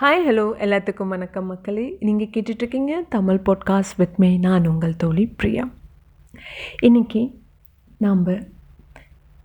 Hi 0.00 0.26
hello 0.28 0.42
எல்லாத்துக்கும் 0.64 1.08
வணக்கம் 1.08 1.46
மக்களே. 1.46 1.96
நீங்கள் 2.00 2.26
கேட்டுட்ருக்கீங்க 2.26 3.00
தமிழ் 3.08 3.40
பாட்காஸ்ட் 3.44 3.96
வித் 3.96 4.16
மே 4.16 4.36
நான் 4.36 4.66
உங்கள் 4.66 4.96
தோழி 4.96 5.26
பிரியா. 5.26 5.68
இன்றைக்கி 6.82 7.34
நாம் 7.96 8.26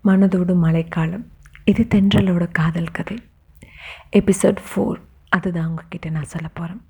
மனதோடு 0.03 0.55
மழைக்காலம் 0.55 1.25
இது 1.65 1.85
தென்றலோட 1.95 2.47
காதல் 2.51 2.91
கதை. 2.91 3.17
எபிசோட் 4.11 4.57
ஃபோர் 4.69 5.01
அதுதான் 5.29 5.67
உங்ககிட்ட 5.67 6.09
நான் 6.09 6.31
சொல்ல 6.33 6.49
போகிறேன் 6.53 6.81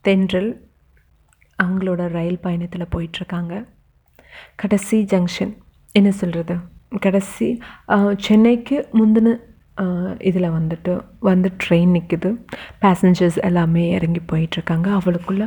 தென்றல் 0.00 0.70
அவங்களோட 1.62 2.08
ரயில் 2.08 2.40
பயணத்தில் 2.40 2.92
போயிட்டுருக்காங்க 2.96 3.66
கடைசி 4.56 5.02
ஜங்ஷன் 5.02 5.56
என்ன 5.92 6.10
சொல்கிறது 6.10 6.56
கடைசி 7.00 7.60
சென்னைக்கு 8.16 8.88
முந்தின 8.92 9.47
இதில் 10.28 10.54
வந்துட்டு 10.56 10.92
வந்து 11.28 11.48
ட்ரெயின் 11.62 11.94
நிற்குது 11.96 12.30
பேசஞ்சர்ஸ் 12.82 13.38
எல்லாமே 13.48 13.84
இறங்கி 13.96 14.22
போயிட்டுருக்காங்க. 14.32 14.88
அவளுக்குள்ள 14.98 15.44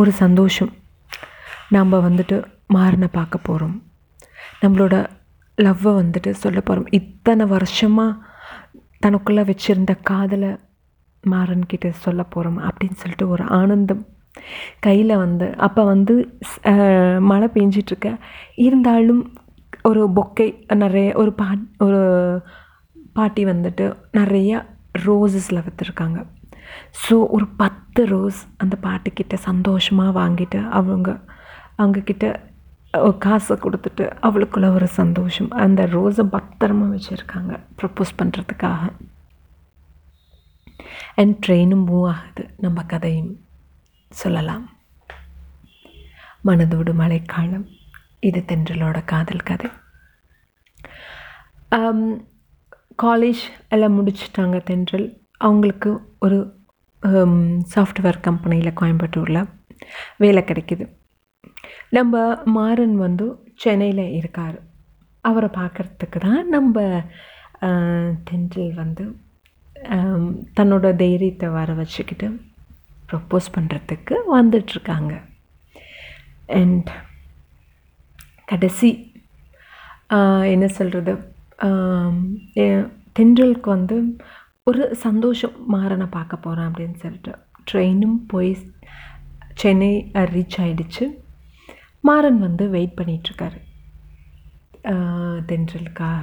ஒரு 0.00 0.12
சந்தோஷம். 0.22 0.72
நம்ம 1.76 2.00
வந்துட்டு 2.08 2.36
மாறனை 2.74 3.08
பார்க்க 3.12 3.46
போகிறோம் 3.48 3.76
நம்மளோட 4.62 4.96
லவ்வை 5.58 5.92
வந்துட்டு 6.00 6.30
சொல்ல 6.42 6.58
போகிறோம் 6.60 6.90
இத்தனை 6.98 7.44
வருஷமாக 7.46 8.18
தனக்குள்ளே 9.06 9.42
வச்சுருந்த 9.50 9.92
காதலை 10.10 10.50
மாறன்கிட்ட 11.24 11.88
சொல்ல 12.04 12.22
போகிறோம் 12.22 12.58
அப்படின்னு 12.68 12.98
சொல்லிட்டு 13.02 13.26
ஒரு 13.28 13.44
ஆனந்தம். 13.58 14.02
கையில் 14.86 15.20
வந்து 15.22 15.46
அப்போ 15.66 15.82
வந்து 15.84 16.14
மழை 17.30 17.48
பெஞ்சிட்ருக்க 17.54 18.08
இருந்தாலும் 18.66 19.22
ஒரு 19.82 20.02
பொக்கை 20.16 20.48
நிறைய 20.82 21.08
ஒரு 21.14 21.32
பா 21.32 21.48
ஒரு 21.78 22.00
பாட்டி 23.12 23.44
வந்துட்டு 23.44 23.84
நிறைய 24.10 24.66
ரோஸஸில் 25.04 25.64
விற்றுருக்காங்க 25.66 26.18
ஸோ 27.02 27.14
ஒரு 27.28 27.46
பத்து 27.62 28.02
ரோஸ் 28.06 28.40
அந்த 28.56 28.76
பாட்டிக்கிட்ட 28.82 29.34
சந்தோஷமாக 29.34 30.16
வாங்கிட்டு 30.20 30.68
அவங்க 30.68 31.08
அவங்கக்கிட்ட 31.78 32.26
காசை 33.18 33.56
கொடுத்துட்டு 33.56 34.04
அவளுக்குள்ள 34.26 34.72
ஒரு 34.74 34.86
சந்தோஷம். 34.86 35.50
அந்த 35.64 35.86
ரோஸை 35.86 36.24
பத்திரமா 36.36 36.86
வச்சுருக்காங்க 36.94 37.52
ப்ரப்போஸ் 37.78 38.12
பண்ணுறதுக்காக 38.20 38.92
அண்ட் 41.14 41.36
ட்ரெயினும் 41.46 41.86
மூவ் 41.90 42.06
ஆகுது 42.08 42.44
நம்ம 42.56 42.82
கதையும் 42.82 43.32
சொல்லலாம். 44.10 44.64
மனதோடு 46.44 46.94
மழைக்காலம் 46.94 47.68
இது 48.20 48.44
தென்றலோட 48.48 49.04
காதல் 49.04 49.46
கதை. 49.50 49.70
Um, 51.72 51.98
காலேஜ் 53.02 53.42
எல்லாம் 53.74 53.96
முடிச்சிட்டாங்க 53.98 54.56
தென்றல். 54.68 55.06
அவங்களுக்கு 55.46 55.90
ஒரு 56.24 56.38
சாஃப்ட்வேர் 57.74 58.18
கம்பெனியில் 58.26 58.78
கோயம்புத்தூரில் 58.80 59.48
வேலை 60.22 60.42
கிடைக்குது. 60.48 60.84
நம்ம 61.96 62.22
மாறன் 62.56 62.96
வந்து 63.06 63.26
சென்னையில் 63.62 64.04
இருக்கார். 64.18 64.58
அவரை 65.24 65.48
பார்க்குறதுக்கு 65.60 66.18
தான் 66.26 66.42
நம்ம 66.54 66.84
தென்றல் 68.28 68.74
வந்து 68.82 69.04
தன்னோட 70.58 70.86
தைரியத்தை 71.02 71.48
வர 71.58 71.72
வச்சுக்கிட்டு 71.80 72.28
ப்ரப்போஸ் 73.10 73.48
பண்ணுறதுக்கு 73.56 74.14
வந்துட்டுருக்காங்க. 74.36 75.12
அண்ட் 76.60 76.90
கடைசி 78.52 78.90
என்ன 80.54 80.66
சொல்கிறது 80.78 81.12
தென்றலுக்கு 83.16 83.68
வந்து 83.76 83.96
ஒரு 84.70 84.82
சந்தோஷம் 85.04 85.56
மாறனை 85.74 86.06
பார்க்க 86.16 86.44
போகிறேன் 86.44 86.68
அப்படின்னு 86.70 86.98
சொல்லிட்டு 87.04 87.32
ட்ரெயினும் 87.70 88.18
போய் 88.32 88.52
சென்னை 89.62 89.92
ரீச் 90.34 90.58
ஆகிடுச்சு 90.64 91.06
மாறன் 92.08 92.38
வந்து 92.46 92.64
வெயிட் 92.74 92.98
பண்ணிகிட்ருக்காரு 92.98 93.58
தென்றலுக்காக. 95.48 96.22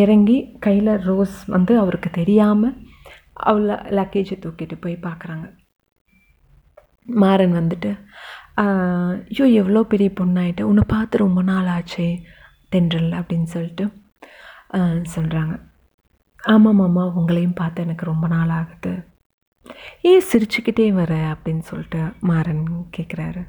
இறங்கி 0.00 0.36
கையில் 0.64 0.92
ரோஸ் 1.08 1.36
வந்து 1.54 1.72
அவருக்கு 1.82 2.08
தெரியாமல் 2.18 2.78
அவளை 3.48 3.76
லக்கேஜை 3.98 4.36
தூக்கிட்டு 4.44 4.76
போய் 4.82 5.04
பார்க்குறாங்க. 5.06 5.46
மாறன் 7.22 7.54
வந்துட்டு 7.60 7.90
ஐயோ 8.64 9.44
எவ்வளோ 9.60 9.82
பெரிய 9.92 10.10
பொண்ணாயிட்ட 10.20 10.62
உன்னை 10.70 10.84
பார்த்து 10.94 11.24
ரொம்ப 11.24 11.40
நாள் 11.50 11.70
ஆச்சே. 11.76 12.08
தென்றல் 12.72 13.12
அப்படின்னு 13.20 13.48
சொல்லிட்டு 13.54 13.84
சொல்கிறாங்க 15.14 15.54
ஆமாம் 16.42 16.78
மாமா 16.80 17.02
உங்களையும் 17.18 17.58
பார்த்து 17.58 17.84
எனக்கு 17.84 18.04
ரொம்ப 18.10 18.26
நாள் 18.28 18.52
ஆகுது. 18.58 18.92
ஏன் 20.10 20.24
சிரிச்சுக்கிட்டே 20.30 20.86
வர 20.92 21.12
அப்படின்னு 21.32 21.64
சொல்லிட்டு 21.70 22.00
மாறன் 22.30 22.62
கேட்குறாரு 22.96 23.42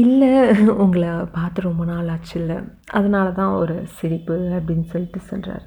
இல்லை 0.00 0.32
உங்களை 0.84 1.10
பார்த்து 1.36 1.66
ரொம்ப 1.68 1.82
நாள் 1.84 2.10
ஆச்சு 2.14 2.34
இல்லை. 2.40 2.56
அதனால 2.98 3.28
தான் 3.38 3.54
ஒரு 3.62 3.76
சிரிப்பு 3.98 4.36
அப்படின்னு 4.56 4.86
சொல்லிட்டு 4.92 5.20
சொல்கிறாரு 5.30 5.66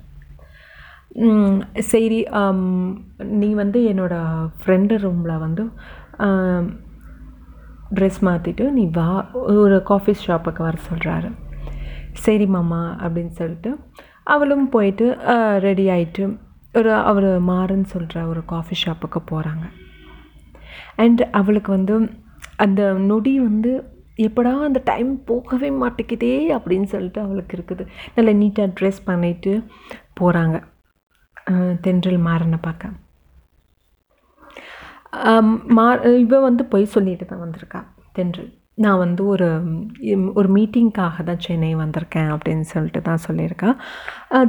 சரி 1.91 2.19
நீ 3.39 3.49
வந்து 3.61 3.79
என்னோடய 3.93 4.49
ஃப்ரெண்டு 4.59 4.97
ரூமில் 5.05 5.43
வந்து 5.45 5.63
ட்ரெஸ் 7.97 8.19
மாற்றிட்டு 8.27 8.65
நீ 8.71 8.83
வா 8.97 9.07
ஒரு 9.63 9.77
காஃபி 9.83 10.13
ஷாப்புக்கு 10.25 10.61
வர 10.67 10.77
சொல்கிறாரு 10.89 11.31
சரி 12.25 12.45
மாமா 12.55 12.81
அப்படின்னு 13.03 13.33
சொல்லிட்டு 13.41 13.71
அவளும் 14.33 14.67
போயிட்டு 14.75 15.05
ரெடி 15.67 15.85
ஆகிட்டு 15.95 16.23
ஒரு 16.79 16.91
அவர் 17.11 17.29
மாறுன்னு 17.51 17.87
சொல்கிற 17.93 18.25
ஒரு 18.31 18.41
காஃபி 18.51 18.75
ஷாப்புக்கு 18.83 19.19
போகிறாங்க 19.31 19.65
அண்ட் 21.03 21.21
அவளுக்கு 21.39 21.71
வந்து 21.77 21.95
அந்த 22.65 22.81
நொடி 23.09 23.33
வந்து 23.47 23.71
எப்படா 24.27 24.51
அந்த 24.67 24.79
டைம் 24.89 25.11
போகவே 25.29 25.69
மாட்டேங்குதே 25.81 26.33
அப்படின்னு 26.57 26.87
சொல்லிட்டு 26.93 27.19
அவளுக்கு 27.25 27.53
இருக்குது. 27.57 27.83
நல்லா 28.15 28.33
நீட்டாக 28.41 28.73
ட்ரெஸ் 28.77 28.99
பண்ணிட்டு 29.09 29.53
போகிறாங்க 30.19 30.57
தென்றல் 31.85 32.19
மாறனை 32.27 32.59
பார்க்க. 32.67 32.91
மா 35.77 35.85
இவ 36.23 36.39
வந்து 36.47 36.63
பொய் 36.73 36.93
சொல்லிட்டு 36.95 37.25
தான் 37.25 37.43
வந்திருக்கா 37.45 37.81
தென்றல். 38.17 38.51
நான் 38.83 39.01
வந்து 39.03 39.21
ஒரு 39.25 39.47
ஒரு 40.33 40.49
மீட்டிங்க்காக 40.55 41.23
தான் 41.23 41.41
சென்னை 41.45 41.71
வந்திருக்கேன் 41.75 42.29
அப்படின்னு 42.35 42.65
சொல்லிட்டு 42.73 43.01
தான் 43.01 43.23
சொல்லியிருக்கேன் 43.27 43.75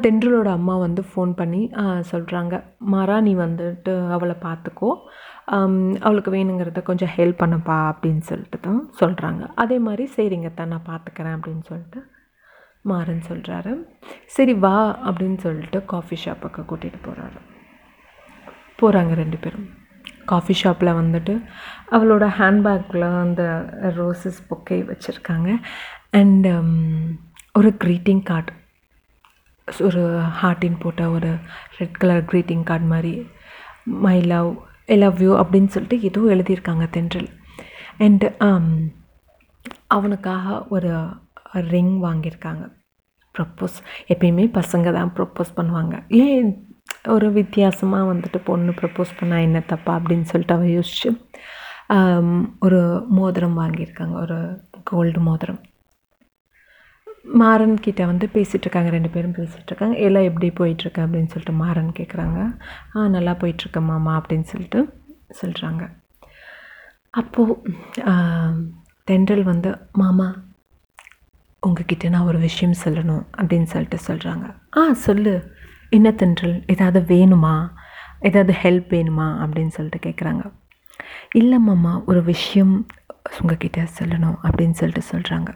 தென்றலோட 0.04 0.48
அம்மா 0.59 0.75
வந்து 0.76 1.03
ஃபோன் 1.10 1.32
பண்ணி 1.41 1.62
சொல்கிறாங்க 2.12 2.54
மாறா 2.94 3.16
நீ 3.21 3.34
வந்துட்டு 3.34 3.94
அவளை 4.16 4.37
பார்த்துக்கோ. 4.47 4.91
அவளுக்கு 6.00 6.31
வேணுங்கிறத 6.31 6.82
கொஞ்சம் 6.82 7.12
ஹெல்ப் 7.16 7.41
பண்ணப்பா 7.42 7.78
அப்படின்னு 7.92 8.25
சொல்லிட்டு 8.31 8.60
தான் 8.60 8.82
சொல்கிறாங்க 9.00 9.44
அதே 9.54 9.78
மாதிரி 9.78 10.06
சரிங்க 10.16 10.50
தான் 10.54 10.72
நான் 10.75 10.88
பார்த்துக்கிறேன் 10.91 11.37
அப்படின்னு 11.37 11.65
சொல்லிட்டு 11.71 12.00
மாறன் 12.84 13.26
சொல்கிறாரு 13.28 13.72
சரி 14.37 14.54
வா 14.65 14.76
அப்படின்னு 15.09 15.38
சொல்லிட்டு 15.38 15.81
காஃபி 15.84 16.16
ஷாப்புக்கு 16.25 16.62
கூட்டிகிட்டு 16.71 17.00
போகிறாரு 17.09 17.41
போகிறாங்க 18.81 19.15
ரெண்டு 19.15 19.38
பேரும். 19.42 19.69
காஃபி 20.31 20.55
ஷாப்பில் 20.60 20.99
வந்துட்டு 21.00 21.34
அவளோட 21.94 22.25
ஹேண்ட்பேக்கில் 22.38 23.06
அந்த 23.25 23.43
ரோசஸ் 23.99 24.41
பொக்கை 24.50 24.78
வச்சுருக்காங்க. 24.91 25.50
அண்ட் 26.21 26.47
um, 26.56 26.72
ஒரு 27.59 27.71
க்ரீட்டிங் 27.83 28.22
கார்டு 28.31 28.53
ஒரு 29.88 30.03
ஹார்ட்டின் 30.41 30.81
போட்ட 30.83 31.03
ஒரு 31.16 31.31
ரெட் 31.78 31.99
கலர் 32.03 32.22
க்ரீட்டிங் 32.31 32.65
கார்டு 32.71 32.87
மாதிரி 32.93 33.12
my 34.06 34.19
love 34.33 34.50
I 34.94 34.97
love 35.05 35.22
you 35.27 35.33
அப்படின்னு 35.43 35.72
சொல்லிட்டு 35.75 35.99
ஏதோ 36.09 36.21
எழுதியிருக்காங்க 36.34 36.87
தென்றல். 36.97 37.31
அண்டு 38.06 38.28
um, 38.49 38.69
அவனுக்காக 39.97 40.66
ஒரு 40.77 40.93
ரிங் 41.72 41.94
வாங்கியிருக்காங்க. 42.04 42.65
ப்ரப்போஸ் 43.34 43.77
எப்பயுமே 44.12 44.44
பசங்க 44.59 44.93
தான் 44.99 45.12
ப்ரப்போஸ் 45.19 45.50
பண்ணுவாங்க. 45.56 45.94
ஏன் 46.25 46.50
ஒரு 47.15 47.28
வித்தியாசமாக 47.33 48.09
வந்துட்டு 48.13 48.39
பொண்ணு 48.49 48.72
ப்ரப்போஸ் 48.81 49.13
பண்ணால் 49.19 49.45
என்ன 49.47 49.60
தப்பா 49.72 49.93
அப்படின்னு 49.99 50.27
சொல்லிட்டு 50.31 50.57
அவள் 50.57 50.75
யோசிச்சு 50.78 51.10
ஒரு 52.66 52.81
மோதிரம் 53.19 53.59
வாங்கியிருக்காங்க 53.60 54.15
ஒரு 54.25 54.39
கோல்டு 54.91 55.21
மோதிரம். 55.28 55.60
மாறன் 57.41 57.75
கிட்ட 57.87 58.03
வந்து 58.10 58.27
பேசிகிட்டு 58.34 58.66
இருக்காங்க 58.66 58.91
ரெண்டு 58.95 59.10
பேரும் 59.15 59.34
பேசிகிட்டு 59.39 59.71
இருக்காங்க. 59.71 59.97
எல்லாம் 60.07 60.28
எப்படி 60.31 60.49
போயிட்டுருக்கு? 60.60 61.01
அப்படின்னு 61.04 61.33
சொல்லிட்டு 61.33 61.54
மாறன் 61.65 61.91
கேட்குறாங்க 61.99 62.39
ஆ 62.97 63.07
நல்லா 63.16 63.33
போயிட்டுருக்க 63.43 63.81
மாமா 63.91 64.15
அப்படின்னு 64.21 64.48
சொல்லிட்டு 64.53 64.81
சொல்கிறாங்க 65.43 65.83
அப்போது 67.21 67.55
தென்றல் 69.10 69.45
வந்து 69.53 69.71
மாமா 70.03 70.28
உங்ககிட்ட 71.63 72.09
நான் 72.15 72.28
ஒரு 72.31 72.39
விஷயம் 72.48 72.81
சொல்லணும் 72.84 73.25
அப்படின்னு 73.41 73.69
சொல்லிட்டு 73.72 73.98
சொல்கிறாங்க 74.07 74.47
ஆ 74.78 74.83
சொல்லு. 75.07 75.34
என்ன 75.92 76.09
தென்றல் 76.12 76.56
ஏதாவது 76.66 77.00
வேணுமா? 77.09 77.54
ஏதாவது 78.21 78.53
ஹெல்ப் 78.62 78.89
வேணுமா? 78.94 79.27
அப்படின்னு 79.42 79.74
சொல்லிட்டு 79.77 80.06
கேட்குறாங்க 80.06 80.42
இல்லைம்மாம்மா 81.39 81.92
ஒரு 82.04 82.21
விஷயம் 82.22 82.74
உங்ககிட்ட 83.41 83.83
சொல்லணும் 83.98 84.39
அப்படின்னு 84.47 84.78
சொல்லிட்டு 84.80 85.04
சொல்கிறாங்க 85.10 85.50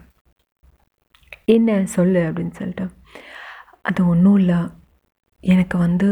என்ன 1.45 1.85
சொல்லு 1.95 2.21
அப்படின்னு 2.29 2.55
சொல்லிட்டு. 2.59 2.85
அது 3.81 4.01
ஒன்றும் 4.07 4.37
இல்லை. 4.41 4.59
எனக்கு 5.43 5.75
வந்து 5.77 6.07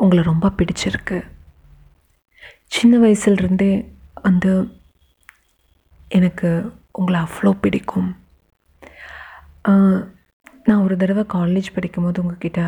உங்களை 0.00 0.22
ரொம்ப 0.24 0.46
பிடிச்சிருக்கு. 0.56 1.18
சின்ன 2.74 2.98
வயசுலேருந்தே 2.98 3.70
வந்து 4.22 4.52
எனக்கு 6.08 6.50
உங்களை 6.92 7.20
அவ்வளோ 7.20 7.50
பிடிக்கும். 7.60 8.10
நான் 10.64 10.84
ஒரு 10.84 10.96
தடவை 10.96 11.24
காலேஜ் 11.34 11.74
படிக்கும்போது 11.74 12.22
உங்ககிட்ட 12.22 12.60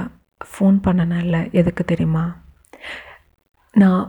ஃபோன் 0.51 0.77
பண்ணனேன்ல 0.87 1.39
எதுக்கு 1.53 1.85
தெரியுமா? 1.85 2.25
நான் 3.75 4.03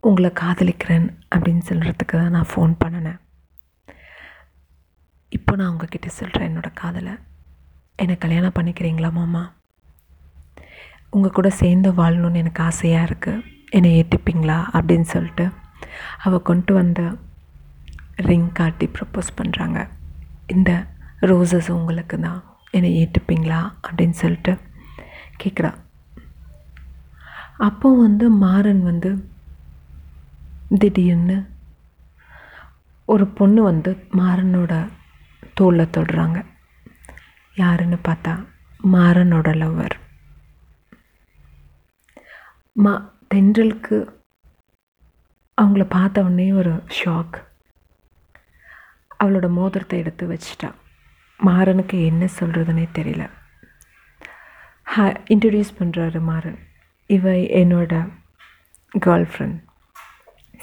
உங்களை 0.00 0.30
காதலிக்கிறேன் 0.40 1.06
அப்படின்னு 1.34 1.62
சொல்கிறதுக்கு 1.68 2.14
தான் 2.20 2.34
நான் 2.36 2.50
ஃபோன் 2.52 2.72
பண்ணினேன். 2.84 3.20
இப்போ 5.28 5.52
நான் 5.56 5.70
உங்ககிட்ட 5.72 6.08
சொல்கிறேன் 6.08 6.48
என்னோடய 6.50 6.78
காதலை. 6.82 7.14
என்னை 7.96 8.18
கல்யாணம் 8.18 8.56
பண்ணிக்கிறீங்களா 8.58 9.10
மாமா? 9.12 9.42
உங்கள் 11.10 11.30
கூட 11.30 11.50
சேர்ந்து 11.50 11.92
வாழணும்னு 11.92 12.42
எனக்கு 12.42 12.62
ஆசையாக 12.62 13.08
இருக்குது 13.08 13.42
என்னை 13.76 13.90
ஏற்றிப்பீங்களா 14.00 14.58
அப்படின்னு 14.76 15.08
சொல்லிட்டு 15.14 15.44
அவள் 16.18 16.46
கொண்டு 16.50 16.72
வந்த 16.74 17.00
ரிங் 18.28 18.50
காட்டி 18.52 18.86
ப்ரப்போஸ் 18.96 19.30
பண்ணுறாங்க 19.38 19.78
இந்த 20.46 20.70
ரோசஸ் 21.30 21.70
உங்களுக்கு 21.78 22.16
தான். 22.20 22.40
என்னை 22.70 22.90
ஏற்றுப்பீங்களா 23.00 23.60
அப்படின்னு 23.86 24.16
சொல்லிட்டு 24.22 24.52
கேட்குறா 25.44 25.70
அப்போ 27.58 27.88
வந்து 27.96 28.30
மாறன் 28.44 28.82
வந்து 28.82 29.10
திடீர்னு 30.78 31.36
ஒரு 33.08 33.24
பொண்ணு 33.38 33.62
வந்து 33.62 33.90
மாறனோட 34.18 34.72
தோளில் 35.54 35.92
தொடுறாங்க. 35.96 36.38
யாருன்னு 37.54 37.98
பார்த்தா 38.08 38.32
மாறனோட 38.94 39.48
லவ்வர் 39.60 39.96
மா 42.76 42.92
தென்றலுக்கு 43.34 43.98
அவங்கள 45.58 45.84
பார்த்த 45.88 46.22
உடனே 46.22 46.52
ஒரு 46.52 46.72
ஷாக் 46.98 47.36
அவளோட 49.20 49.48
மோதிரத்தை 49.50 49.98
எடுத்து 49.98 50.24
வச்சிட்டா. 50.32 50.70
மாறனுக்கு 51.40 51.96
என்ன 52.04 52.24
சொல்கிறதுனே 52.40 52.86
தெரியல. 52.98 53.24
ஹ 54.94 55.04
இன்ட்ரடியூஸ் 55.32 55.70
பண்ணுறாரு 55.78 56.18
மாறன். 56.28 56.58
இவ 57.10 57.30
என்னோட 57.60 57.92
கேர்ள் 59.04 59.24
ஃப்ரெண்ட் 59.30 59.56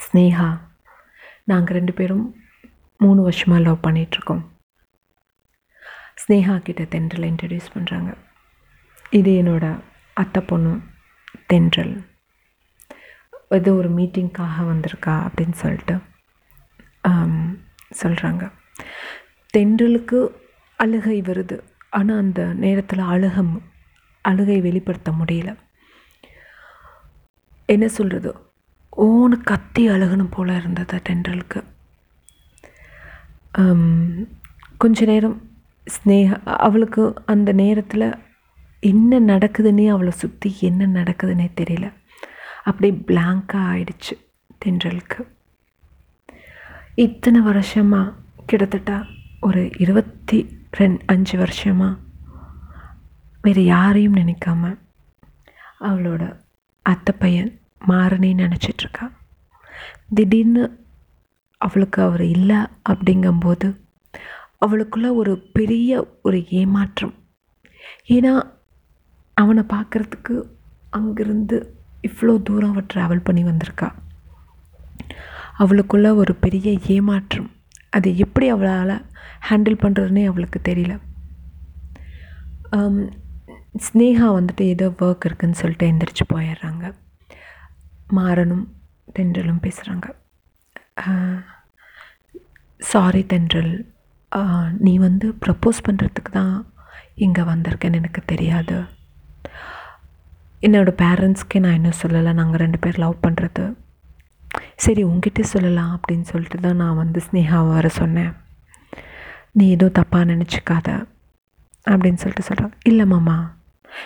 ஸ்னேகா. 0.04 0.50
நாங்கள் 1.52 1.76
ரெண்டு 1.78 1.94
பேரும் 1.98 2.24
மூணு 3.04 3.22
வருஷமாக 3.28 3.64
லவ் 3.66 3.84
பண்ணிகிட்ருக்கோம் 3.88 4.44
ஸ்னேகா 6.22 6.56
கிட்ட 6.68 6.84
தென்றலை 6.94 7.28
இன்ட்ரடியூஸ் 7.32 7.74
பண்ணுறாங்க 7.76 8.12
இது 9.20 9.32
என்னோட 9.42 9.66
அத்தை 10.18 10.44
பொண்ணு 10.52 10.72
தென்றல். 11.54 11.94
ஏதோ 13.58 13.74
ஒரு 13.82 13.92
மீட்டிங்க்காக 13.98 14.68
வந்திருக்கா 14.72 15.16
அப்படின்னு 15.28 15.58
சொல்லிட்டு 15.64 15.98
சொல்கிறாங்க 18.04 18.44
தென்றலுக்கு 19.54 20.20
அழுகை 20.80 21.20
வருது. 21.32 21.58
ஆனால் 21.98 22.22
அந்த 22.24 22.42
நேரத்தில் 22.64 23.04
அழுகம் 23.16 23.54
அழுகை 24.30 24.58
வெளிப்படுத்த 24.68 25.12
முடியல. 25.20 25.52
என்ன 27.74 27.86
சொல்கிறது 27.98 28.32
ஓன்னு 29.04 29.38
கத்தி 29.50 29.84
அழுகணும் 29.94 30.34
போல் 30.36 30.58
இருந்தது 30.60 30.96
டெண்டலுக்கு 31.08 31.60
கொஞ்ச 34.82 35.06
நேரம் 35.12 35.38
ஸ்னேக 35.88 36.38
அவளுக்கு 36.66 37.04
அந்த 37.34 37.50
நேரத்தில் 37.62 38.06
என்ன 38.92 39.20
நடக்குதுன்னே 39.32 39.86
அவளை 39.94 40.14
சுற்றி 40.22 40.50
என்ன 40.70 40.88
நடக்குதுன்னே 40.98 41.48
தெரியல. 41.60 41.88
அப்படியே 42.70 42.94
பிளாங்காக 43.10 43.66
ஆயிடுச்சு 43.72 44.16
தென்றலுக்கு. 44.62 45.20
இத்தனை 47.06 47.40
வருஷமாக 47.50 48.14
கிட்டத்தட்ட 48.50 48.92
ஒரு 49.48 49.62
இருபத்தி 49.84 50.40
ரெண் 50.78 50.98
அஞ்சு 51.14 51.36
வருஷமாக 51.38 52.00
வேறு 53.42 53.62
யாரையும் 53.66 54.16
நினைக்காம 54.16 54.64
அவளோட 55.80 56.24
அத்தை 56.86 57.14
பையன் 57.20 57.52
மாறனே 57.88 58.30
நினச்சிட்ருக்கா. 58.42 59.06
திடீர்னு 60.14 60.64
அவளுக்கு 61.58 62.00
அவர் 62.02 62.24
இல்லை 62.36 62.60
அப்படிங்கும்போது 62.90 63.68
அவளுக்குள்ள 64.66 65.08
ஒரு 65.16 65.34
பெரிய 65.54 66.20
ஒரு 66.22 66.40
ஏமாற்றம். 66.50 67.14
ஏன்னா 68.08 68.34
அவனை 69.34 69.64
பார்க்குறதுக்கு 69.74 70.36
அங்கேருந்து 70.98 71.58
இவ்வளோ 72.08 72.34
தூரம் 72.42 72.72
அவள் 72.72 72.90
ட்ராவல் 72.94 73.26
பண்ணி 73.28 73.44
வந்திருக்கா. 73.44 73.90
அவளுக்குள்ள 75.60 76.10
ஒரு 76.16 76.36
பெரிய 76.36 76.72
ஏமாற்றம். 76.96 77.50
அது 77.90 78.10
எப்படி 78.18 78.50
அவளால் 78.50 78.96
ஹேண்டில் 79.50 79.82
பண்ணுறதுனே 79.84 80.24
அவளுக்கு 80.26 80.60
தெரியல. 80.70 80.94
ஸ்னேகா 83.74 84.28
வந்துட்டு 84.38 84.64
ஏதோ 84.74 84.88
ஒர்க் 85.06 85.26
இருக்குதுன்னு 85.28 85.60
சொல்லிட்டு 85.62 85.90
எந்திரிச்சு 85.92 86.26
போயிடுறாங்க. 86.34 86.86
மாறனும் 88.18 88.66
தென்றலும் 89.18 89.64
பேசுகிறாங்க 89.66 90.08
சாரி 92.92 93.22
தென்றல். 93.32 93.74
நீ 94.86 94.94
வந்து 95.06 95.28
ப்ரப்போஸ் 95.44 95.80
பண்ணுறதுக்கு 95.88 96.32
தான் 96.40 96.54
இங்கே 97.26 97.44
வந்திருக்கேன்னு 97.52 98.00
எனக்கு 98.02 98.22
தெரியாது. 98.32 98.76
என்னோடய 100.68 101.00
பேரண்ட்ஸ்க்கே 101.04 101.62
நான் 101.64 101.78
இன்னும் 101.80 102.02
சொல்லலை 102.02 102.32
நாங்கள் 102.40 102.62
ரெண்டு 102.64 102.80
பேர் 102.84 103.02
லவ் 103.04 103.24
பண்ணுறது 103.26 103.64
சரி 104.86 105.02
உங்ககிட்ட 105.10 105.42
சொல்லலாம் 105.54 105.92
அப்படின்னு 105.96 106.28
சொல்லிட்டு 106.34 106.60
தான் 106.66 106.80
நான் 106.84 107.00
வந்து 107.02 107.20
ஸ்னேகாவை 107.28 107.72
வர 107.78 107.88
சொன்னேன். 108.02 108.32
நீ 109.58 109.66
எதுவும் 109.76 109.98
தப்பாக 110.00 110.30
நினச்சிக்காத 110.34 110.90
அப்படின்னு 111.92 112.22
சொல்லிட்டு 112.24 112.48
சொல்கிறாங்க 112.50 112.78
இல்லை 112.92 113.08
மாமா 113.16 113.38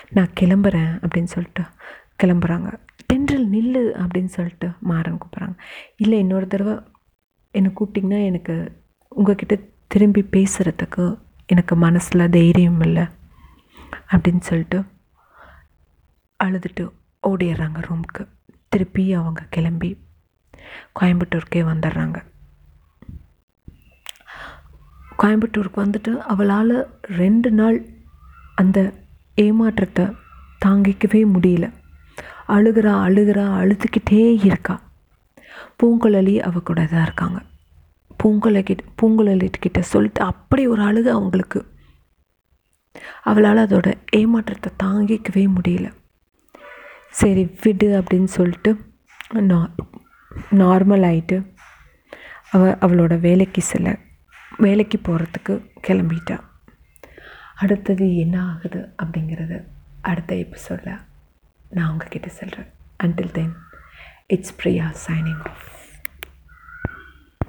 நான் 0.09 0.33
கிளம்புறேன் 0.39 1.03
அப்படின்னு 1.03 1.23
சொல்லிட்டு 1.23 1.63
கிளம்புறாங்க. 2.23 2.79
தென்றல் 3.05 3.49
நில்லு 3.49 3.83
அப்படின்னு 3.99 4.25
சொல்லிட்டு 4.25 4.69
மாறன் 4.79 5.17
கூப்பிட்றாங்க. 5.17 5.53
இல்லை 5.97 6.19
இன்னொரு 6.19 6.47
தடவை 6.47 6.79
என்னை 7.51 7.71
கூப்பிட்டிங்கன்னா 7.75 8.25
எனக்கு 8.25 8.83
உங்ககிட்ட 9.09 9.59
திரும்பி 9.87 10.21
பேசுகிறதுக்கு 10.21 11.19
எனக்கு 11.45 11.75
மனசில் 11.75 12.29
தைரியம் 12.29 12.81
இல்லை 12.81 13.05
அப்படின்னு 14.11 14.39
சொல்லிட்டு 14.39 14.83
அழுதுட்டு 16.43 16.91
ஓடிடுறாங்க 17.27 17.83
ரூமுக்கு. 17.87 18.27
திருப்பி 18.69 19.13
அவங்க 19.13 19.47
கிளம்பி 19.49 19.97
கோயம்புத்தூருக்கே 20.99 21.55
வந்துடுறாங்க. 21.55 22.23
கோயம்புத்தூருக்கு 25.17 25.75
வந்துட்டு 25.75 26.17
அவளால் 26.17 26.99
ரெண்டு 27.01 27.51
நாள் 27.51 27.85
அந்த 28.55 28.93
ஏமாற்றத்தை 29.43 30.05
தாங்கிக்கவே 30.65 31.21
முடியல. 31.35 31.65
அழுகிறா 32.47 32.93
அழுகிறா 33.05 33.45
அழுதுகிட்டே 33.61 34.21
இருக்கா. 34.43 34.75
பூங்குழலி 35.79 36.35
அவ 36.39 36.59
கூட 36.59 36.85
தான் 36.85 37.01
இருக்காங்க. 37.01 37.39
பூங்குழலி 38.19 38.61
கிட்ட 38.63 38.83
பூங்குழலி 39.01 39.47
கிட்ட 39.59 39.81
சொல்லிட்டு 39.81 40.21
அப்படி 40.21 40.67
ஒரு 40.67 40.81
அழுகு 40.81 41.09
அவங்களுக்கு. 41.11 41.59
அவளால் 43.21 43.61
அதோட 43.65 43.87
ஏமாற்றத்தை 44.15 44.71
தாங்கிக்கவே 44.83 45.45
முடியல. 45.57 45.87
சரி 47.19 47.43
விடு 47.63 47.87
அப்படின்னு 47.99 48.31
சொல்லிட்டு 48.37 48.71
நார் 49.51 49.71
நார்மல் 50.51 51.05
ஆயிட்டு 51.11 51.37
அவ 52.51 52.71
அவளோட 52.85 53.19
வேலைக்கு 53.19 53.61
செல்ல 53.61 53.97
வேலைக்கு 54.57 54.97
போகிறதுக்கு 55.05 55.53
கிளம்பிட்டா. 55.87 56.37
அடுத்தது 57.55 58.05
என்ன 58.15 58.35
ஆகுது 58.45 58.81
அப்படிங்கிறது 59.03 59.57
அடுத்த 60.01 60.31
எபிசோடில் 60.35 60.95
நான் 61.69 61.89
உங்ககிட்ட 61.91 62.29
சொல்கிறேன் 62.39 62.69
until 63.03 63.31
then 63.31 63.53
it's 64.27 64.55
Priya 64.55 64.85
signing 65.05 65.43
off 65.43 65.63